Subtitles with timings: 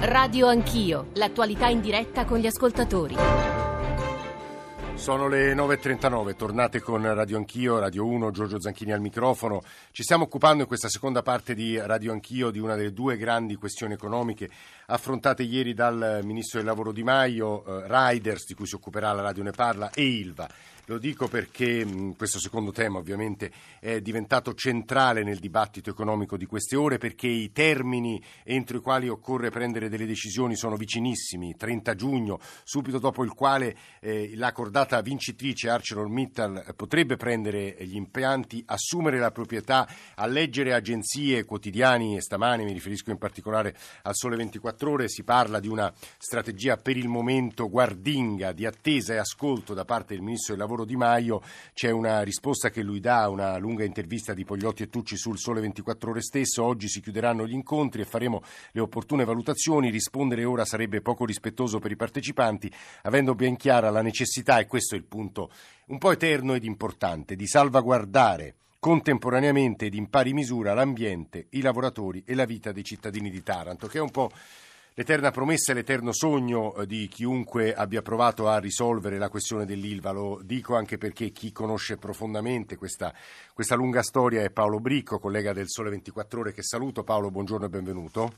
[0.00, 3.16] Radio Anch'io, l'attualità in diretta con gli ascoltatori.
[4.94, 9.60] Sono le 9.39, tornate con Radio Anch'io, Radio 1, Giorgio Zanchini al microfono.
[9.90, 13.56] Ci stiamo occupando in questa seconda parte di Radio Anch'io di una delle due grandi
[13.56, 14.48] questioni economiche
[14.86, 19.22] affrontate ieri dal Ministro del Lavoro Di Maio, eh, Riders, di cui si occuperà la
[19.22, 20.48] Radio Ne Parla, e Ilva.
[20.88, 26.46] Lo dico perché mh, questo secondo tema ovviamente è diventato centrale nel dibattito economico di
[26.46, 31.94] queste ore perché i termini entro i quali occorre prendere delle decisioni sono vicinissimi, 30
[31.94, 39.18] giugno, subito dopo il quale eh, la cordata vincitrice ArcelorMittal potrebbe prendere gli impianti, assumere
[39.18, 39.86] la proprietà,
[40.26, 45.60] leggere agenzie, quotidiani e stamani, mi riferisco in particolare al Sole 24 ore, si parla
[45.60, 50.54] di una strategia per il momento guardinga di attesa e ascolto da parte del Ministro
[50.54, 51.42] del Lavoro Di Maio,
[51.72, 55.60] c'è una risposta che lui dà, una lunga intervista di Pogliotti e Tucci sul Sole
[55.60, 58.42] 24 ore stesso, oggi si chiuderanno gli incontri e faremo
[58.72, 64.02] le opportune valutazioni, rispondere ora sarebbe poco rispettoso per i partecipanti, avendo ben chiara la
[64.02, 65.50] necessità, e questo è il punto
[65.86, 72.22] un po' eterno ed importante, di salvaguardare contemporaneamente ed in pari misura l'ambiente, i lavoratori
[72.24, 74.30] e la vita dei cittadini di Taranto, che è un po'
[74.98, 80.10] l'eterna promessa e l'eterno sogno eh, di chiunque abbia provato a risolvere la questione dell'Ilva.
[80.10, 83.14] Lo dico anche perché chi conosce profondamente questa,
[83.54, 87.04] questa lunga storia è Paolo Bricco, collega del Sole 24 Ore, che saluto.
[87.04, 88.32] Paolo, buongiorno e benvenuto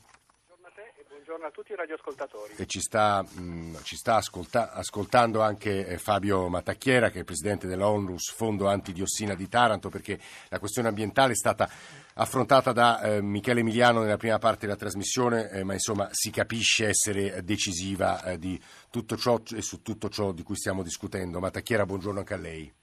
[1.31, 2.53] buongiorno a tutti i radioascoltatori.
[2.57, 7.67] E ci sta, mh, ci sta ascolta- ascoltando anche eh, Fabio Matacchiera, che è presidente
[7.67, 11.69] dell'ONLUS, Fondo Antidiossina di Taranto, perché la questione ambientale è stata
[12.15, 16.87] affrontata da eh, Michele Emiliano nella prima parte della trasmissione, eh, ma insomma si capisce
[16.87, 18.59] essere decisiva eh, di
[18.89, 21.39] tutto ciò e su tutto ciò di cui stiamo discutendo.
[21.39, 22.73] Matacchiera, buongiorno anche a lei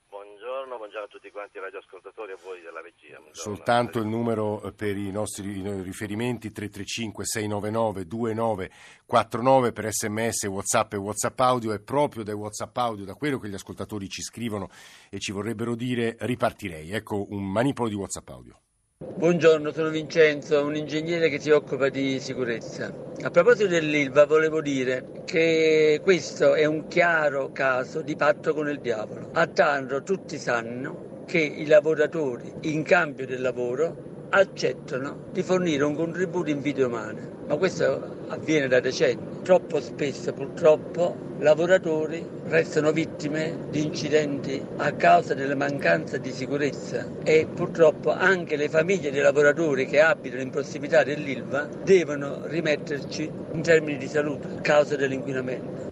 [1.09, 3.19] tutti quanti i radioascoltatori e a voi della regia.
[3.19, 3.33] Buongiorno.
[3.33, 10.97] Soltanto il numero eh, per i nostri riferimenti 335 699 2949 per sms, whatsapp e
[10.97, 14.69] whatsapp audio e proprio dai whatsapp audio, da quello che gli ascoltatori ci scrivono
[15.11, 16.93] e ci vorrebbero dire ripartirei.
[16.93, 18.61] Ecco un manipolo di whatsapp audio.
[19.01, 22.93] Buongiorno, sono Vincenzo, un ingegnere che si occupa di sicurezza.
[23.23, 28.81] A proposito dell'ILVA volevo dire che questo è un chiaro caso di patto con il
[28.81, 29.31] diavolo.
[29.35, 35.95] A Tanro tutti sanno che i lavoratori in cambio del lavoro accettano di fornire un
[35.95, 39.43] contributo in vite umane, ma questo avviene da decenni.
[39.43, 47.47] Troppo spesso purtroppo lavoratori restano vittime di incidenti a causa della mancanza di sicurezza e
[47.53, 53.99] purtroppo anche le famiglie dei lavoratori che abitano in prossimità dell'Ilva devono rimetterci in termini
[53.99, 55.87] di salute a causa dell'inquinamento.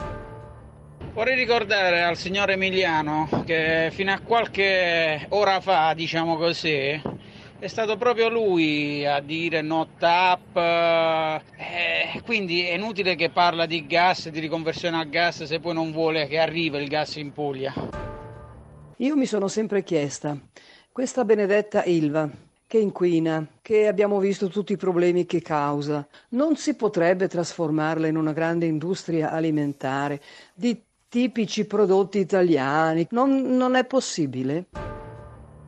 [1.16, 7.00] Vorrei ricordare al signor Emiliano che fino a qualche ora fa, diciamo così,
[7.66, 13.84] è stato proprio lui a dire no tap, eh, quindi è inutile che parla di
[13.88, 17.74] gas, di riconversione a gas se poi non vuole che arrivi il gas in Puglia.
[18.98, 20.38] Io mi sono sempre chiesta,
[20.92, 22.30] questa benedetta Ilva
[22.68, 28.16] che inquina, che abbiamo visto tutti i problemi che causa, non si potrebbe trasformarla in
[28.16, 30.20] una grande industria alimentare
[30.54, 33.08] di tipici prodotti italiani?
[33.10, 34.66] Non, non è possibile?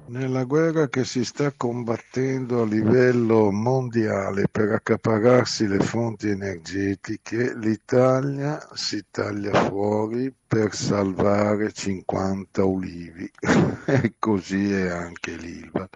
[0.09, 8.59] Nella guerra che si sta combattendo a livello mondiale per accapararsi le fonti energetiche, l'Italia
[8.73, 13.31] si taglia fuori per salvare 50 ulivi
[13.85, 15.87] e così è anche l'Ilva.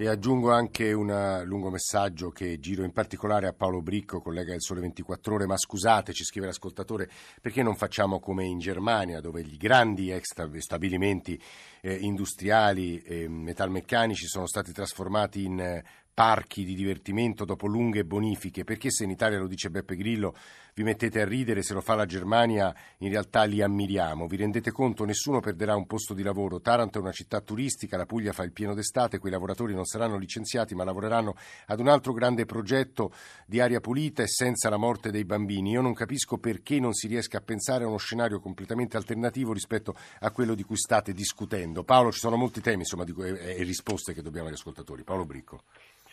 [0.00, 4.62] E aggiungo anche un lungo messaggio che giro in particolare a Paolo Bricco, collega del
[4.62, 7.10] Sole 24 Ore, ma scusate, ci scrive l'ascoltatore,
[7.42, 10.16] perché non facciamo come in Germania, dove i grandi
[10.58, 11.42] stabilimenti
[11.80, 18.62] eh, industriali e metalmeccanici sono stati trasformati in eh, parchi di divertimento dopo lunghe bonifiche,
[18.62, 20.32] perché se in Italia, lo dice Beppe Grillo,
[20.78, 24.28] vi mettete a ridere, se lo fa la Germania in realtà li ammiriamo.
[24.28, 25.04] Vi rendete conto?
[25.04, 26.60] Nessuno perderà un posto di lavoro.
[26.60, 30.16] Taranto è una città turistica, la Puglia fa il pieno d'estate, quei lavoratori non saranno
[30.16, 31.34] licenziati ma lavoreranno
[31.66, 33.12] ad un altro grande progetto
[33.44, 35.72] di aria pulita e senza la morte dei bambini.
[35.72, 39.96] Io non capisco perché non si riesca a pensare a uno scenario completamente alternativo rispetto
[40.20, 41.82] a quello di cui state discutendo.
[41.82, 45.02] Paolo, ci sono molti temi insomma, e risposte che dobbiamo agli ascoltatori.
[45.02, 45.62] Paolo Bricco.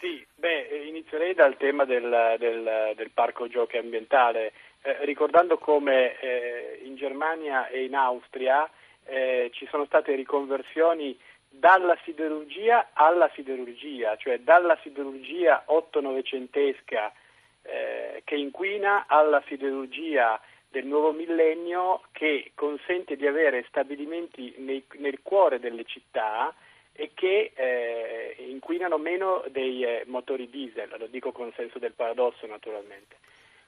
[0.01, 0.24] Beh,
[1.05, 7.67] inizierei dal tema del, del, del parco giochi ambientale, eh, ricordando come eh, in Germania
[7.67, 8.67] e in Austria
[9.05, 11.17] eh, ci sono state riconversioni
[11.47, 17.11] dalla siderurgia alla siderurgia, cioè dalla siderurgia 8-900esca
[17.61, 25.19] eh, che inquina alla siderurgia del nuovo millennio che consente di avere stabilimenti nei, nel
[25.21, 26.53] cuore delle città
[26.97, 32.47] e che eh, inquinano meno dei eh, motori diesel, lo dico con senso del paradosso
[32.47, 33.17] naturalmente,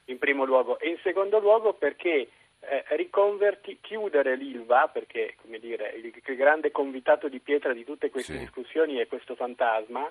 [0.06, 2.30] in primo luogo, e in secondo luogo perché
[2.60, 8.10] eh, riconverti, chiudere l'ILVA, perché come dire, il, il, grande convitato di pietra di tutte
[8.10, 8.40] queste sì.
[8.40, 10.10] discussioni è questo fantasma,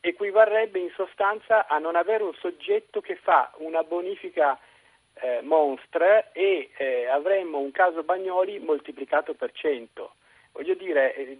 [0.00, 4.58] equivarrebbe in sostanza a non avere un soggetto che fa una bonifica
[5.20, 10.14] eh, monstre e eh, avremmo un caso Bagnoli moltiplicato per 100.
[10.52, 11.38] Voglio dire, eh,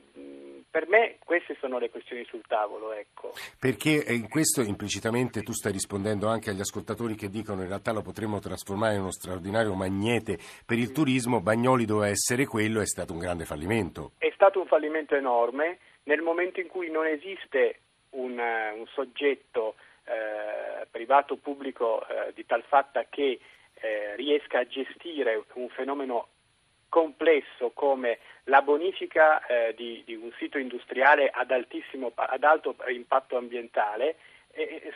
[0.71, 2.93] per me queste sono le questioni sul tavolo.
[2.93, 3.33] Ecco.
[3.59, 8.03] Perché in questo implicitamente tu stai rispondendo anche agli ascoltatori che dicono in realtà lo
[8.03, 13.13] potremmo trasformare in uno straordinario magnete per il turismo, Bagnoli doveva essere quello, è stato
[13.13, 14.13] un grande fallimento.
[14.19, 17.81] È stato un fallimento enorme, nel momento in cui non esiste
[18.11, 19.75] un, un soggetto
[20.05, 23.39] eh, privato o pubblico eh, di tal fatta che
[23.75, 26.29] eh, riesca a gestire un fenomeno
[26.89, 28.19] complesso come
[28.49, 34.17] la bonifica eh, di, di, un sito industriale ad, ad alto impatto ambientale,
[34.53, 34.93] eh,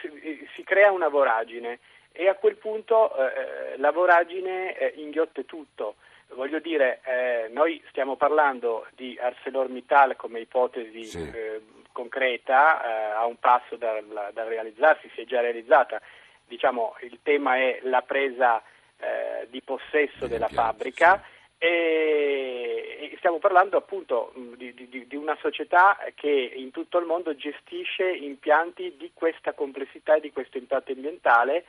[0.00, 1.80] si, si, crea una voragine
[2.12, 5.96] e a quel punto eh, la voragine eh, inghiotte tutto.
[6.28, 11.30] Voglio dire, eh, noi stiamo parlando di ArcelorMittal come ipotesi sì.
[11.30, 16.00] Eh, concreta, a un passo dal, dal realizzarsi, si è già realizzata.
[16.44, 18.60] Diciamo, il tema è la presa
[18.98, 21.22] eh, di possesso della fabbrica
[21.58, 22.73] e,
[23.16, 28.96] stiamo parlando appunto di, di, di, una società che in tutto il mondo gestisce impianti
[28.96, 31.64] di questa complessità e di questo impatto ambientale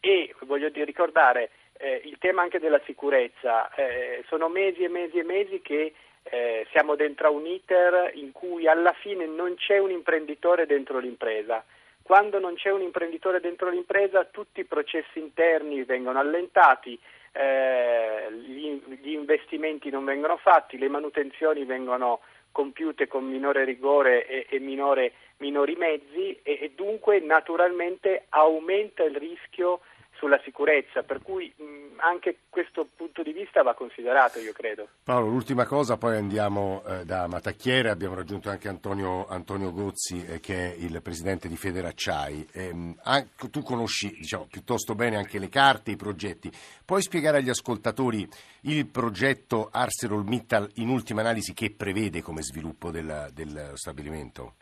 [0.00, 3.72] e voglio ricordare eh, il tema anche della sicurezza.
[3.74, 8.32] Eh, sono mesi e mesi e mesi che eh, siamo dentro a un iter in
[8.32, 11.64] cui alla fine non c'è un imprenditore dentro l'impresa.
[12.10, 16.98] Quando non c'è un imprenditore dentro l'impresa tutti i processi interni vengono allentati,
[17.30, 22.18] eh, gli, gli, investimenti non vengono fatti, le manutenzioni vengono
[22.50, 29.14] compiute con minore rigore e, e minore, minori mezzi e, e dunque naturalmente aumenta il
[29.14, 29.78] rischio
[30.12, 34.88] sulla sicurezza, per cui mh, anche questo punto di vista va considerato, io credo.
[35.02, 40.40] Paolo, l'ultima cosa, poi andiamo eh, da Matacchiere, abbiamo raggiunto anche Antonio, Antonio Gozzi, eh,
[40.40, 42.46] che è il presidente di Federacciai.
[42.52, 46.50] Eh, anche, tu conosci diciamo, piuttosto bene anche le carte, i progetti.
[46.84, 48.28] Puoi spiegare agli ascoltatori
[48.62, 54.54] il progetto ArcelorMittal in ultima analisi che prevede come sviluppo del, del stabilimento?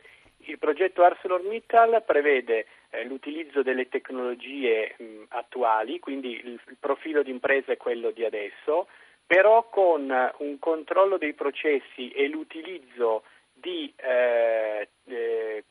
[0.49, 7.31] Il progetto ArcelorMittal prevede eh, l'utilizzo delle tecnologie mh, attuali, quindi il, il profilo di
[7.31, 8.89] impresa è quello di adesso,
[9.27, 15.65] però con un controllo dei processi e l'utilizzo di eh, eh,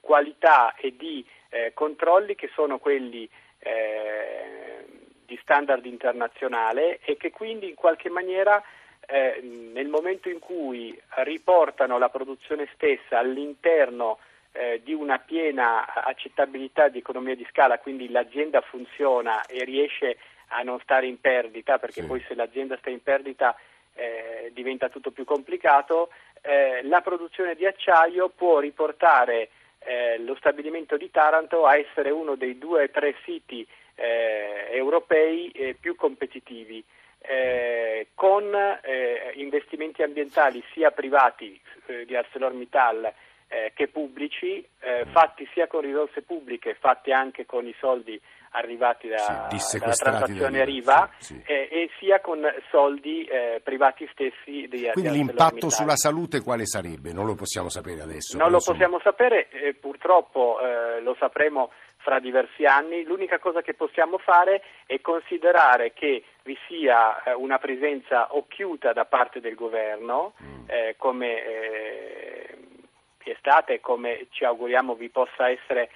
[0.00, 3.28] qualità e di eh, controlli che sono quelli
[3.58, 4.84] eh,
[5.26, 8.62] di standard internazionale e che quindi in qualche maniera
[9.06, 14.18] eh, nel momento in cui riportano la produzione stessa all'interno
[14.52, 20.18] eh, di una piena accettabilità di economia di scala, quindi l'azienda funziona e riesce
[20.48, 22.06] a non stare in perdita, perché sì.
[22.06, 23.56] poi se l'azienda sta in perdita
[23.94, 26.10] eh, diventa tutto più complicato,
[26.42, 32.34] eh, la produzione di acciaio può riportare eh, lo stabilimento di Taranto a essere uno
[32.34, 36.84] dei due o tre siti eh, europei eh, più competitivi.
[37.24, 43.14] Eh, con eh, investimenti ambientali sia privati eh, di ArcelorMittal
[43.52, 48.18] eh, che pubblici, eh, fatti sia con risorse pubbliche, fatti anche con i soldi
[48.52, 51.42] arrivati da, sì, dalla transazione Riva sì, sì.
[51.46, 56.66] Eh, e sia con soldi eh, privati stessi di Quindi di l'impatto sulla salute quale
[56.66, 57.12] sarebbe?
[57.12, 58.36] Non lo possiamo sapere adesso.
[58.36, 58.76] Non lo insomma...
[58.76, 63.04] possiamo sapere, eh, purtroppo eh, lo sapremo fra diversi anni.
[63.04, 69.04] L'unica cosa che possiamo fare è considerare che vi sia eh, una presenza occhiuta da
[69.04, 70.64] parte del governo, mm.
[70.66, 72.41] eh, come
[73.24, 75.90] vi è stata e come ci auguriamo vi possa essere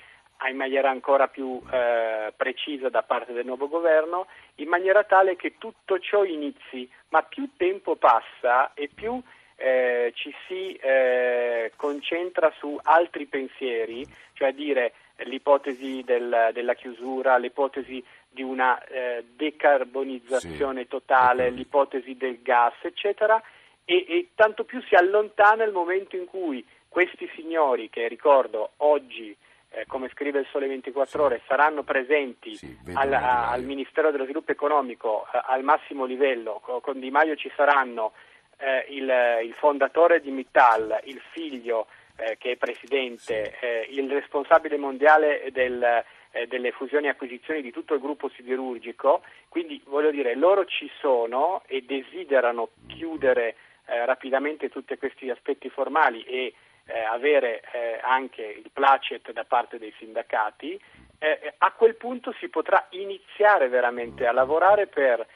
[0.49, 5.55] in maniera ancora più eh, precisa da parte del nuovo governo, in maniera tale che
[5.59, 9.21] tutto ciò inizi, ma più tempo passa e più
[9.57, 14.93] eh, ci si eh, concentra su altri pensieri, cioè dire
[15.25, 20.89] l'ipotesi del, della chiusura, l'ipotesi di una eh, decarbonizzazione sì.
[20.89, 23.43] totale, l'ipotesi del gas, eccetera,
[23.87, 26.63] e, e tanto più si allontana il momento in cui
[26.97, 29.37] questi signori che ricordo oggi
[29.69, 31.19] eh, come scrive il Sole 24 sì.
[31.19, 36.99] ore, saranno presenti sì, al, al, Ministero dello Sviluppo Economico eh, al massimo livello, con,
[36.99, 38.13] Di Maio ci saranno
[38.57, 39.13] eh, il,
[39.45, 41.87] il, fondatore di Mittal, il figlio
[42.17, 43.67] eh, che è presidente, sì.
[43.67, 49.21] Eh, il responsabile mondiale del, eh, delle fusioni e acquisizioni di tutto il gruppo siderurgico,
[49.51, 56.23] quindi voglio dire, loro ci sono e desiderano chiudere eh, rapidamente tutti questi aspetti formali
[56.23, 56.55] e
[56.87, 60.81] eh, avere eh, anche il placet da parte dei sindacati,
[61.19, 65.27] eh, a quel punto si potrà iniziare veramente a lavorare per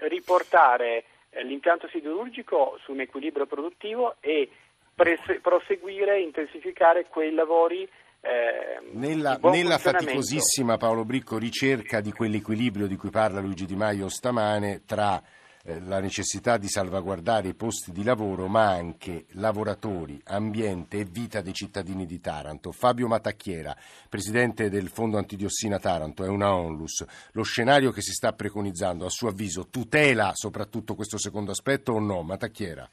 [0.00, 1.04] riportare
[1.42, 4.48] l'impianto siderurgico su un equilibrio produttivo e
[4.94, 7.88] prese- proseguire, intensificare quei lavori
[8.22, 14.10] eh, nella, nella faticosissima Paolo Bricco ricerca di quell'equilibrio di cui parla Luigi Di Maio
[14.10, 20.98] stamane tra eh, la necessità di salvaguardare i posti di lavoro ma anche lavoratori, ambiente
[20.98, 22.72] e vita dei cittadini di Taranto.
[22.72, 23.76] Fabio Matacchiera,
[24.08, 27.04] presidente del Fondo Antidiossina Taranto, è una onlus.
[27.32, 32.00] Lo scenario che si sta preconizzando a suo avviso tutela soprattutto questo secondo aspetto o
[32.00, 32.22] no?
[32.22, 32.88] Matacchiera?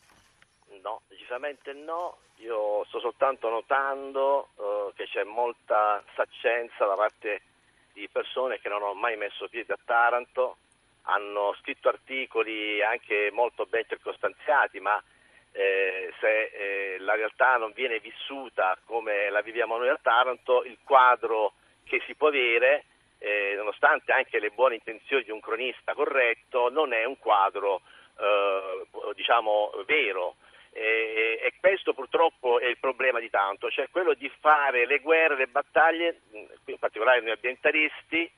[0.81, 7.41] No, decisamente no io sto soltanto notando uh, che c'è molta saccenza da parte
[7.93, 10.57] di persone che non hanno mai messo piede a Taranto,
[11.07, 15.01] hanno scritto articoli anche molto ben circostanziati, ma
[15.51, 20.77] eh, se eh, la realtà non viene vissuta come la viviamo noi a Taranto, il
[20.83, 21.53] quadro
[21.85, 22.85] che si può avere,
[23.19, 27.81] eh, nonostante anche le buone intenzioni di un cronista corretto, non è un quadro
[28.19, 28.85] eh,
[29.15, 30.35] diciamo vero.
[30.71, 35.35] E, e, questo purtroppo è il problema di tanto, cioè quello di fare le guerre,
[35.35, 36.21] le battaglie,
[36.65, 38.29] in particolare noi ambientalisti,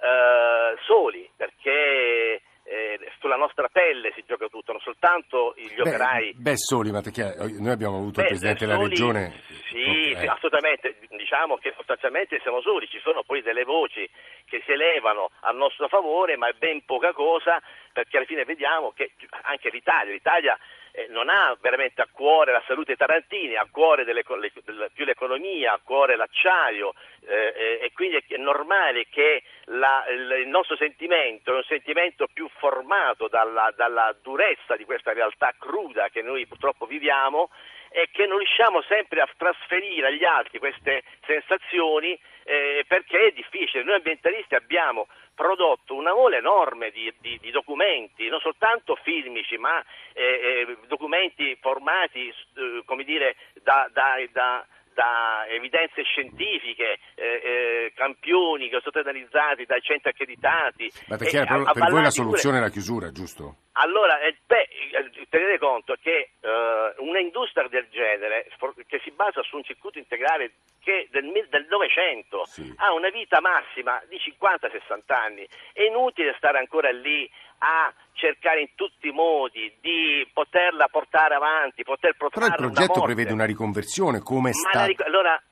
[0.00, 6.34] eh, soli, perché eh, sulla nostra pelle si gioca tutto, non soltanto gli beh, operai.
[6.34, 9.42] Beh, soli, ma noi abbiamo avuto beh, il Presidente della Regione.
[9.70, 10.26] Sì, eh.
[10.26, 14.08] assolutamente, diciamo che sostanzialmente siamo soli, ci sono poi delle voci
[14.46, 17.62] che si elevano a nostro favore, ma è ben poca cosa,
[17.92, 19.12] perché alla fine vediamo che
[19.42, 20.58] anche l'Italia, l'Italia
[20.96, 25.04] eh, non ha veramente a cuore la salute tarantini, ha a cuore delle, le, più
[25.04, 26.94] l'economia, ha a cuore l'acciaio
[27.26, 32.48] eh, eh, e quindi è normale che la, il nostro sentimento è un sentimento più
[32.58, 37.50] formato dalla, dalla durezza di questa realtà cruda che noi purtroppo viviamo
[37.96, 42.12] e che non riusciamo sempre a trasferire agli altri queste sensazioni
[42.44, 43.84] eh, perché è difficile.
[43.84, 49.82] Noi ambientalisti abbiamo prodotto una mole enorme di, di, di documenti, non soltanto filmici, ma
[50.12, 57.92] eh, eh, documenti formati, eh, come dire, da, da, da da evidenze scientifiche, eh, eh,
[57.94, 60.90] campioni che sono stati analizzati dai centri accreditati.
[61.08, 63.68] Ma perché per, per voi la soluzione è la chiusura, giusto?
[63.76, 68.48] Allora, eh, beh, eh, tenete conto che eh, un'industria del genere,
[68.86, 70.52] che si basa su un circuito integrale
[70.86, 72.72] che del, del Novecento, sì.
[72.76, 77.28] ha una vita massima di 50-60 anni, è inutile stare ancora lì
[77.58, 83.00] a cercare in tutti i modi di poterla portare avanti, poter portare Però il progetto
[83.00, 84.84] prevede una riconversione, come sta...
[84.84, 85.42] Ric- allora,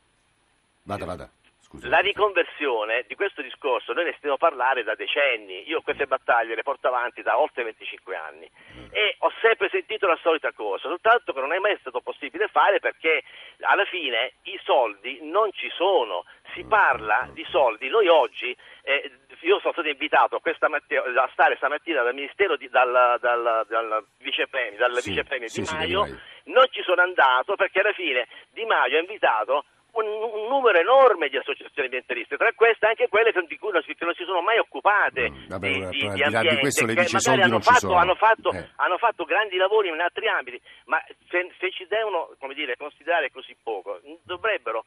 [0.84, 1.28] vada, vada.
[1.74, 1.88] Scusa.
[1.88, 6.54] La riconversione di questo discorso noi ne stiamo a parlare da decenni, io queste battaglie
[6.54, 8.84] le porto avanti da oltre 25 anni mm.
[8.92, 12.78] e ho sempre sentito la solita cosa, soltanto che non è mai stato possibile fare
[12.78, 13.24] perché
[13.60, 16.68] alla fine i soldi non ci sono, si mm.
[16.68, 22.14] parla di soldi, noi oggi, eh, io sono stato invitato mattina, a stare stamattina dal
[22.14, 26.82] Ministero, di, dal, dal, dal vicepremio, dal sì, vicepremio sì, Di Maio, sì, non ci
[26.82, 29.64] sono andato perché alla fine Di Maio ha invitato
[29.94, 33.94] un, un, numero enorme di associazioni ambientaliste, tra queste anche quelle di cui non si,
[34.00, 37.42] non si sono mai occupate mm, vabbè, di, di, di ambiente, di questo che magari
[37.42, 38.68] hanno fatto, hanno, fatto, eh.
[38.76, 43.56] hanno fatto, grandi lavori in altri ambiti, ma se, se ci devono dire, considerare così
[43.62, 44.84] poco, dovrebbero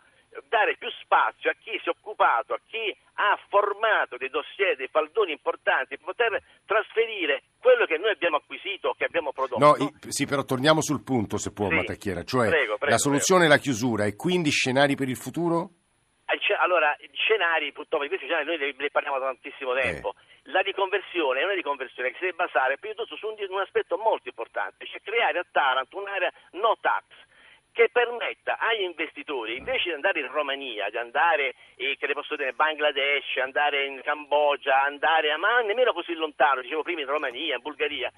[0.49, 4.87] dare più spazio a chi si è occupato, a chi ha formato dei dossier, dei
[4.87, 9.16] faldoni importanti, per poter trasferire quello che noi abbiamo acquisito, che abbiamo
[9.57, 9.75] No,
[10.07, 11.75] sì, però torniamo sul punto, se può, sì.
[11.75, 15.71] Matacchiera, cioè prego, prego, la soluzione è la chiusura e quindi scenari per il futuro?
[16.25, 19.81] Eh, allora, scenari, purtroppo di questi scenari noi ne parliamo da tantissimo eh.
[19.81, 20.13] tempo.
[20.43, 24.27] La riconversione è una riconversione che si deve basare tutto su un, un aspetto molto
[24.29, 27.03] importante, cioè creare a Taranto un'area no tax
[27.77, 32.35] che permetta agli investitori, invece di andare in Romania, di andare eh, che ne posso
[32.35, 37.07] dire, in Bangladesh, andare in Cambogia, andare a, ma nemmeno così lontano, dicevo prima in
[37.07, 38.11] Romania, in Bulgaria,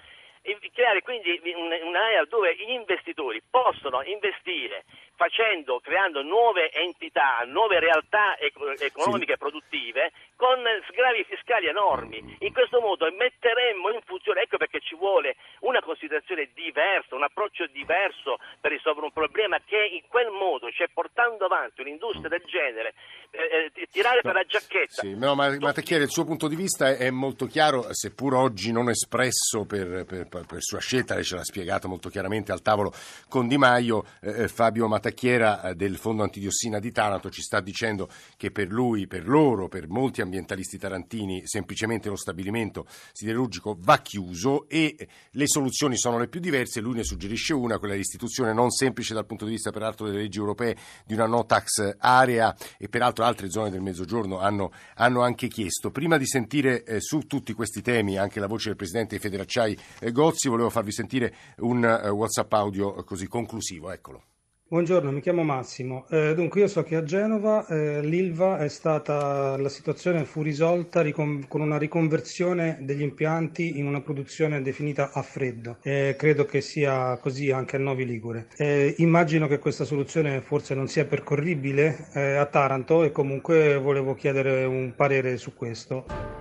[0.74, 1.39] creare quindi
[1.84, 4.86] un'area dove gli investitori possono investire
[5.19, 9.38] facendo, creando nuove entità, nuove realtà economiche e sì.
[9.38, 12.38] produttive con sgravi fiscali enormi.
[12.39, 17.67] In questo modo metteremmo in funzione, ecco perché ci vuole una considerazione diversa, un approccio
[17.67, 22.93] diverso per risolvere un problema che in quel modo, cioè portando avanti un'industria del genere,
[23.31, 25.01] eh, eh tirare no, per la giacchetta.
[25.01, 28.89] Sì, no, ma Matecchiere, il suo punto di vista è molto chiaro, seppur oggi non
[28.89, 32.93] espresso per, per, per, sua scelta, lei ce l'ha spiegato molto chiaramente al tavolo
[33.27, 37.59] con Di Maio, eh, eh Fabio Matacchiera eh, del Fondo Antidiossina di Taranto ci sta
[37.59, 43.98] dicendo che per lui, per loro, per molti ambientalisti tarantini, semplicemente lo stabilimento siderurgico va
[44.00, 44.95] chiuso e
[45.31, 46.81] le soluzioni sono le più diverse.
[46.81, 50.19] Lui ne suggerisce una, quella di istituzione non semplice dal punto di vista peraltro delle
[50.19, 55.21] leggi europee di una no tax area e peraltro altre zone del Mezzogiorno hanno, hanno
[55.21, 55.91] anche chiesto.
[55.91, 60.11] Prima di sentire eh, su tutti questi temi anche la voce del Presidente Federacciai eh,
[60.11, 63.91] Gozzi, volevo farvi sentire un uh, WhatsApp audio così conclusivo.
[63.91, 64.28] Eccolo.
[64.71, 66.05] Buongiorno, mi chiamo Massimo.
[66.11, 71.01] Eh, dunque, io so che a Genova eh, l'ILVA è stata, la situazione fu risolta
[71.01, 75.77] ricon- con una riconversione degli impianti in una produzione definita a freddo.
[75.81, 78.49] Eh, credo che sia così anche a Novi Ligure.
[78.97, 84.65] Immagino che questa soluzione forse non sia percorribile eh, a Taranto e comunque volevo chiedere
[84.65, 86.38] un parere su questo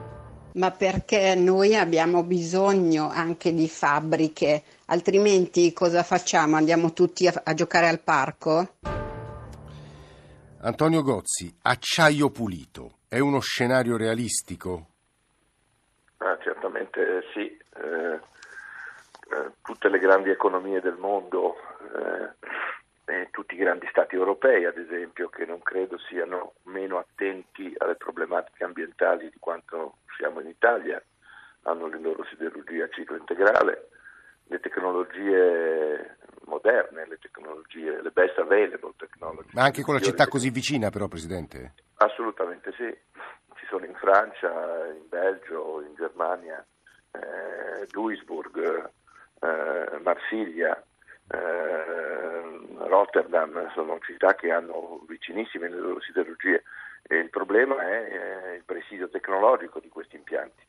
[0.52, 6.56] ma perché noi abbiamo bisogno anche di fabbriche, altrimenti cosa facciamo?
[6.56, 8.74] Andiamo tutti a, a giocare al parco?
[10.60, 14.86] Antonio Gozzi, acciaio pulito, è uno scenario realistico?
[16.18, 17.56] Ah, certamente sì.
[17.76, 18.20] Eh,
[19.30, 21.56] eh, tutte le grandi economie del mondo
[21.94, 22.46] eh,
[23.08, 27.94] e tutti i grandi stati europei, ad esempio, che non credo siano meno attenti alle
[27.94, 31.02] problematiche ambientali di quanto siamo in Italia,
[31.62, 33.88] hanno le loro siderurgie a ciclo integrale,
[34.44, 39.50] le tecnologie moderne, le tecnologie, le best available technology.
[39.52, 41.72] Ma anche con la città così vicina però, Presidente?
[41.96, 42.94] Assolutamente sì,
[43.54, 46.64] ci sono in Francia, in Belgio, in Germania,
[47.12, 48.90] eh, Duisburg,
[49.40, 50.82] eh, Marsiglia,
[51.30, 56.62] eh, Rotterdam, sono città che hanno vicinissime le loro siderurgie
[57.02, 60.66] e il problema è eh, il presidio tecnologico di questi impianti.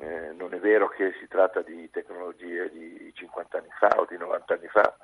[0.00, 4.18] Eh, non è vero che si tratta di tecnologie di 50 anni fa o di
[4.18, 4.96] 90 anni fa,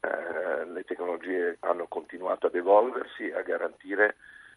[0.00, 4.16] eh, le tecnologie hanno continuato ad evolversi, a garantire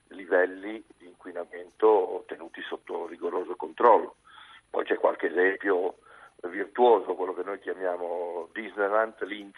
[0.09, 4.17] livelli di inquinamento tenuti sotto rigoroso controllo.
[4.69, 5.97] Poi c'è qualche esempio
[6.50, 9.57] virtuoso, quello che noi chiamiamo Disneyland Linz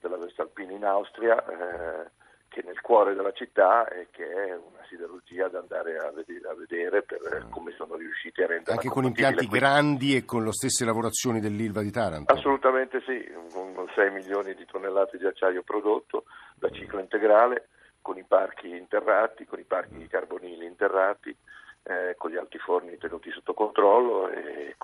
[0.00, 2.10] della Vestalpina in Austria, eh,
[2.48, 6.48] che è nel cuore della città e che è una siderurgia da andare a vedere,
[6.48, 10.52] a vedere per come sono riusciti a rendere anche con impianti grandi e con le
[10.52, 12.32] stesse lavorazioni dell'Ilva di Taranto?
[12.32, 16.24] Assolutamente sì con 6 milioni di tonnellate di acciaio prodotto
[16.54, 17.68] da ciclo integrale
[18.00, 21.36] con i parchi interrati con i parchi carbonili interrati
[21.82, 24.74] eh, con gli altiforni tenuti sotto controllo e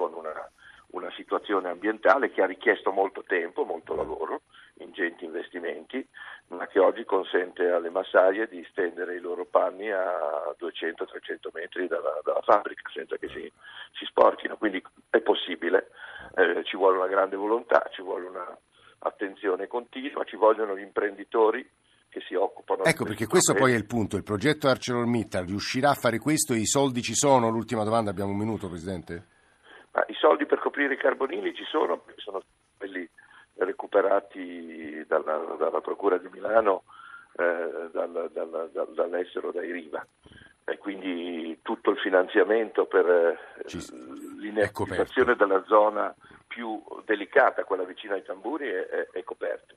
[1.20, 4.42] situazione ambientale che ha richiesto molto tempo, molto lavoro,
[4.78, 6.06] ingenti investimenti,
[6.48, 12.20] ma che oggi consente alle massaie di stendere i loro panni a 200-300 metri dalla,
[12.24, 13.52] dalla, fabbrica senza che si,
[13.92, 14.56] si, sporchino.
[14.56, 15.90] Quindi è possibile,
[16.34, 21.68] eh, ci vuole una grande volontà, ci vuole un'attenzione continua, ci vogliono gli imprenditori
[22.08, 22.84] che si occupano.
[22.84, 26.58] Ecco perché questo poi è il punto, il progetto ArcelorMittal riuscirà a fare questo e
[26.58, 27.50] i soldi ci sono?
[27.50, 29.38] L'ultima domanda, abbiamo un minuto Presidente.
[29.92, 32.42] Ma I soldi per coprire i carbonili ci sono, perché sono
[32.76, 33.08] quelli
[33.54, 36.84] recuperati dalla, dalla Procura di Milano
[37.32, 40.04] eh, dal, dal, dal, dall'estero dai Riva
[40.64, 43.38] e quindi tutto il finanziamento per eh,
[44.38, 46.14] l'inattivazione della zona
[46.46, 49.74] più delicata, quella vicina ai tamburi, è, è, è coperto.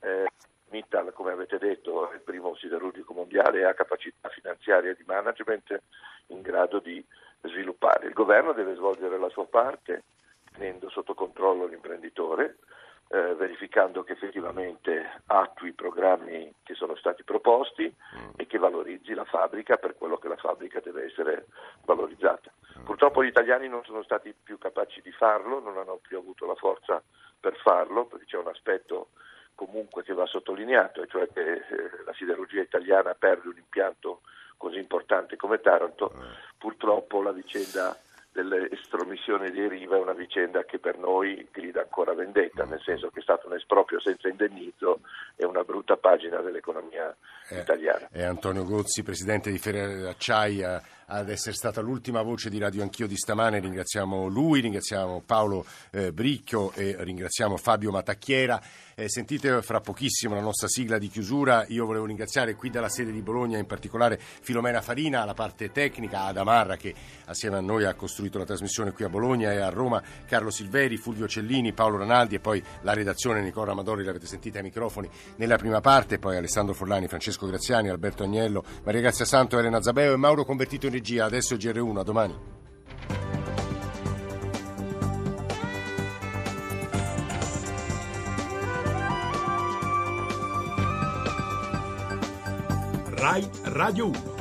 [0.00, 0.26] Eh,
[0.70, 5.80] Mittal, come avete detto, è il primo siderurgico mondiale e ha capacità finanziaria di management
[6.28, 7.04] in grado di
[7.42, 8.06] sviluppare.
[8.06, 10.04] Il governo deve svolgere la sua parte
[10.56, 12.58] tenendo sotto controllo l'imprenditore,
[13.08, 18.30] eh, verificando che effettivamente attui i programmi che sono stati proposti mm.
[18.36, 21.46] e che valorizzi la fabbrica per quello che la fabbrica deve essere
[21.84, 22.50] valorizzata.
[22.78, 22.84] Mm.
[22.84, 26.56] Purtroppo gli italiani non sono stati più capaci di farlo, non hanno più avuto la
[26.56, 27.00] forza
[27.38, 29.08] per farlo, perché c'è un aspetto
[29.54, 31.62] comunque che va sottolineato, e cioè che eh,
[32.04, 34.22] la siderurgia italiana perde un impianto
[34.56, 36.20] così importante come Taranto, mm.
[36.66, 37.96] Purtroppo la vicenda
[38.32, 43.20] dell'estromissione di Riva è una vicenda che per noi grida ancora vendetta, nel senso che
[43.20, 44.98] è stato un esproprio senza indennizzo
[45.36, 47.14] e una brutta pagina dell'economia
[47.50, 48.08] eh, italiana.
[48.10, 49.60] È Antonio Gozzi, presidente di
[50.08, 53.60] Acciaia, ad essere stata l'ultima voce di Radio Anch'io di stamane.
[53.60, 58.60] Ringraziamo lui, ringraziamo Paolo eh, Bricchio e ringraziamo Fabio Matacchiera.
[58.98, 61.64] Eh, sentite fra pochissimo la nostra sigla di chiusura.
[61.68, 66.22] Io volevo ringraziare qui dalla sede di Bologna, in particolare Filomena Farina, la parte tecnica,
[66.22, 66.94] Adamarra che
[67.26, 70.96] assieme a noi ha costruito la trasmissione qui a Bologna e a Roma, Carlo Silveri,
[70.96, 75.56] Fulvio Cellini, Paolo Ranaldi e poi la redazione Nicola Amadori, l'avete sentita ai microfoni nella
[75.56, 80.16] prima parte, poi Alessandro Forlani, Francesco Graziani, Alberto Agnello, Maria Grazia Santo, Elena Zabeo e
[80.16, 82.34] Mauro Convertito in regia, adesso GR1, a domani.
[93.14, 94.35] RAI Radio 1